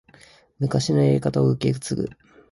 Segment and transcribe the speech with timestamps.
[0.57, 2.09] 昔のやり方を受け継ぐ